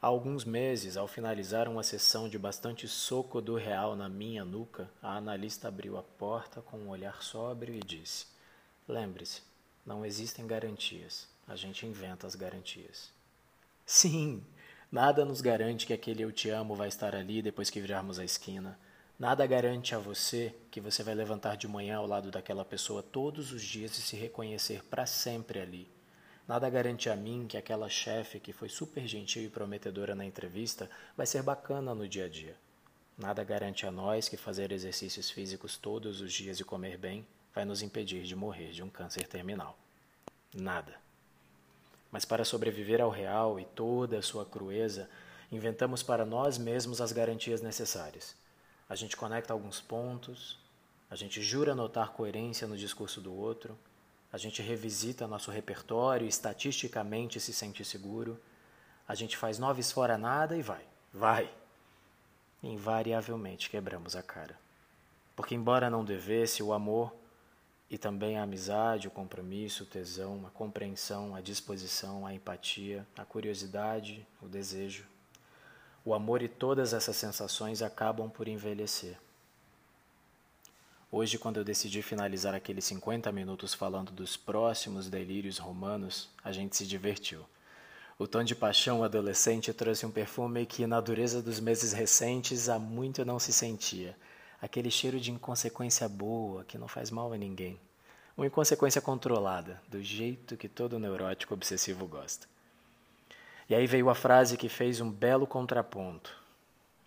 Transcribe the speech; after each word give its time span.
alguns 0.00 0.44
meses, 0.44 0.96
ao 0.96 1.06
finalizar 1.06 1.68
uma 1.68 1.82
sessão 1.82 2.28
de 2.28 2.38
bastante 2.38 2.88
soco 2.88 3.40
do 3.40 3.56
real 3.56 3.94
na 3.94 4.08
minha 4.08 4.44
nuca, 4.44 4.90
a 5.02 5.16
analista 5.16 5.68
abriu 5.68 5.98
a 5.98 6.02
porta 6.02 6.62
com 6.62 6.78
um 6.78 6.88
olhar 6.88 7.22
sóbrio 7.22 7.74
e 7.74 7.80
disse: 7.80 8.26
Lembre-se, 8.88 9.42
não 9.84 10.04
existem 10.04 10.46
garantias. 10.46 11.28
A 11.46 11.56
gente 11.56 11.84
inventa 11.84 12.26
as 12.26 12.34
garantias. 12.34 13.10
Sim, 13.84 14.42
nada 14.90 15.24
nos 15.24 15.40
garante 15.40 15.86
que 15.86 15.92
aquele 15.92 16.22
eu 16.22 16.32
te 16.32 16.48
amo 16.48 16.76
vai 16.76 16.88
estar 16.88 17.14
ali 17.14 17.42
depois 17.42 17.68
que 17.68 17.80
virarmos 17.80 18.18
a 18.18 18.24
esquina. 18.24 18.78
Nada 19.18 19.46
garante 19.46 19.94
a 19.94 19.98
você 19.98 20.54
que 20.70 20.80
você 20.80 21.02
vai 21.02 21.14
levantar 21.14 21.56
de 21.56 21.68
manhã 21.68 21.98
ao 21.98 22.06
lado 22.06 22.30
daquela 22.30 22.64
pessoa 22.64 23.02
todos 23.02 23.52
os 23.52 23.60
dias 23.60 23.98
e 23.98 24.00
se 24.00 24.16
reconhecer 24.16 24.82
para 24.84 25.04
sempre 25.04 25.60
ali. 25.60 25.86
Nada 26.50 26.68
garante 26.68 27.08
a 27.08 27.14
mim 27.14 27.46
que 27.46 27.56
aquela 27.56 27.88
chefe 27.88 28.40
que 28.40 28.52
foi 28.52 28.68
super 28.68 29.06
gentil 29.06 29.44
e 29.44 29.48
prometedora 29.48 30.16
na 30.16 30.24
entrevista 30.24 30.90
vai 31.16 31.24
ser 31.24 31.44
bacana 31.44 31.94
no 31.94 32.08
dia 32.08 32.24
a 32.24 32.28
dia. 32.28 32.56
Nada 33.16 33.44
garante 33.44 33.86
a 33.86 33.90
nós 33.92 34.28
que 34.28 34.36
fazer 34.36 34.72
exercícios 34.72 35.30
físicos 35.30 35.76
todos 35.76 36.20
os 36.20 36.32
dias 36.32 36.58
e 36.58 36.64
comer 36.64 36.98
bem 36.98 37.24
vai 37.54 37.64
nos 37.64 37.82
impedir 37.82 38.24
de 38.24 38.34
morrer 38.34 38.72
de 38.72 38.82
um 38.82 38.90
câncer 38.90 39.28
terminal. 39.28 39.78
Nada. 40.52 40.96
Mas 42.10 42.24
para 42.24 42.44
sobreviver 42.44 43.00
ao 43.00 43.10
real 43.10 43.60
e 43.60 43.64
toda 43.64 44.18
a 44.18 44.22
sua 44.22 44.44
crueza, 44.44 45.08
inventamos 45.52 46.02
para 46.02 46.26
nós 46.26 46.58
mesmos 46.58 47.00
as 47.00 47.12
garantias 47.12 47.62
necessárias. 47.62 48.34
A 48.88 48.96
gente 48.96 49.16
conecta 49.16 49.52
alguns 49.52 49.80
pontos, 49.80 50.58
a 51.08 51.14
gente 51.14 51.40
jura 51.40 51.76
notar 51.76 52.10
coerência 52.10 52.66
no 52.66 52.76
discurso 52.76 53.20
do 53.20 53.32
outro, 53.32 53.78
a 54.32 54.38
gente 54.38 54.62
revisita 54.62 55.26
nosso 55.26 55.50
repertório 55.50 56.26
estatisticamente 56.26 57.40
se 57.40 57.52
sente 57.52 57.84
seguro. 57.84 58.40
A 59.06 59.14
gente 59.14 59.36
faz 59.36 59.58
noves 59.58 59.90
fora 59.90 60.16
nada 60.16 60.56
e 60.56 60.62
vai, 60.62 60.84
vai. 61.12 61.50
Invariavelmente 62.62 63.68
quebramos 63.68 64.14
a 64.14 64.22
cara. 64.22 64.56
Porque, 65.34 65.54
embora 65.54 65.90
não 65.90 66.04
devesse, 66.04 66.62
o 66.62 66.72
amor 66.72 67.12
e 67.90 67.98
também 67.98 68.38
a 68.38 68.44
amizade, 68.44 69.08
o 69.08 69.10
compromisso, 69.10 69.82
o 69.82 69.86
tesão, 69.86 70.46
a 70.46 70.50
compreensão, 70.50 71.34
a 71.34 71.40
disposição, 71.40 72.24
a 72.24 72.32
empatia, 72.32 73.04
a 73.16 73.24
curiosidade, 73.24 74.24
o 74.40 74.46
desejo. 74.46 75.06
O 76.04 76.14
amor 76.14 76.40
e 76.40 76.48
todas 76.48 76.92
essas 76.92 77.16
sensações 77.16 77.82
acabam 77.82 78.30
por 78.30 78.46
envelhecer. 78.46 79.18
Hoje, 81.12 81.38
quando 81.38 81.56
eu 81.56 81.64
decidi 81.64 82.02
finalizar 82.02 82.54
aqueles 82.54 82.84
50 82.84 83.32
minutos 83.32 83.74
falando 83.74 84.12
dos 84.12 84.36
próximos 84.36 85.08
delírios 85.08 85.58
romanos, 85.58 86.28
a 86.44 86.52
gente 86.52 86.76
se 86.76 86.86
divertiu. 86.86 87.44
O 88.16 88.28
tom 88.28 88.44
de 88.44 88.54
paixão 88.54 89.02
adolescente 89.02 89.72
trouxe 89.72 90.06
um 90.06 90.10
perfume 90.10 90.64
que, 90.64 90.86
na 90.86 91.00
dureza 91.00 91.42
dos 91.42 91.58
meses 91.58 91.92
recentes, 91.92 92.68
há 92.68 92.78
muito 92.78 93.24
não 93.24 93.40
se 93.40 93.52
sentia. 93.52 94.16
Aquele 94.62 94.88
cheiro 94.88 95.18
de 95.18 95.32
inconsequência 95.32 96.08
boa 96.08 96.62
que 96.62 96.78
não 96.78 96.86
faz 96.86 97.10
mal 97.10 97.32
a 97.32 97.36
ninguém. 97.36 97.76
Uma 98.36 98.46
inconsequência 98.46 99.00
controlada, 99.00 99.82
do 99.88 100.00
jeito 100.00 100.56
que 100.56 100.68
todo 100.68 100.96
neurótico 100.96 101.54
obsessivo 101.54 102.06
gosta. 102.06 102.46
E 103.68 103.74
aí 103.74 103.88
veio 103.88 104.08
a 104.08 104.14
frase 104.14 104.56
que 104.56 104.68
fez 104.68 105.00
um 105.00 105.10
belo 105.10 105.44
contraponto. 105.44 106.38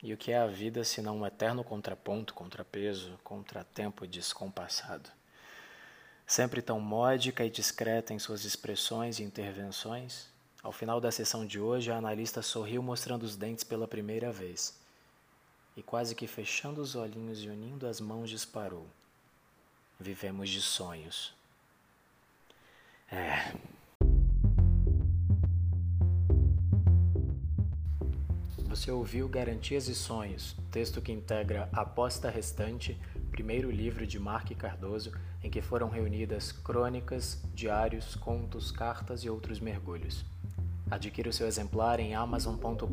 E 0.03 0.11
o 0.11 0.17
que 0.17 0.33
é 0.33 0.37
a 0.37 0.45
vida 0.45 0.83
se 0.83 1.01
não 1.01 1.19
um 1.19 1.25
eterno 1.25 1.63
contraponto, 1.63 2.33
contrapeso, 2.33 3.17
contratempo 3.23 4.05
descompassado? 4.05 5.09
Sempre 6.27 6.61
tão 6.61 6.77
módica 6.81 7.45
e 7.45 7.49
discreta 7.49 8.13
em 8.13 8.19
suas 8.19 8.43
expressões 8.43 9.19
e 9.19 9.23
intervenções, 9.23 10.27
ao 10.61 10.73
final 10.73 10.99
da 10.99 11.09
sessão 11.09 11.45
de 11.45 11.57
hoje 11.57 11.89
a 11.89 11.95
analista 11.95 12.41
sorriu 12.41 12.83
mostrando 12.83 13.23
os 13.23 13.37
dentes 13.37 13.63
pela 13.63 13.87
primeira 13.87 14.29
vez. 14.29 14.77
E 15.77 15.81
quase 15.81 16.13
que 16.15 16.27
fechando 16.27 16.81
os 16.81 16.95
olhinhos 16.95 17.41
e 17.41 17.47
unindo 17.47 17.87
as 17.87 18.01
mãos 18.01 18.29
disparou. 18.29 18.85
Vivemos 19.97 20.49
de 20.49 20.61
sonhos. 20.61 21.33
É. 23.09 23.53
Você 28.73 28.89
ouviu 28.89 29.29
Garantias 29.29 29.87
e 29.87 29.93
Sonhos, 29.93 30.55
texto 30.71 30.99
que 30.99 31.11
integra 31.11 31.69
Aposta 31.71 32.27
Restante, 32.27 32.99
primeiro 33.29 33.69
livro 33.69 34.07
de 34.07 34.17
Mark 34.17 34.49
Cardoso, 34.55 35.11
em 35.43 35.49
que 35.51 35.61
foram 35.61 35.89
reunidas 35.89 36.51
crônicas, 36.51 37.39
diários, 37.53 38.15
contos, 38.15 38.71
cartas 38.71 39.23
e 39.23 39.29
outros 39.29 39.59
mergulhos. 39.59 40.25
Adquira 40.89 41.29
o 41.29 41.33
seu 41.33 41.45
exemplar 41.45 41.99
em 41.99 42.15
amazon.com.br. 42.15 42.87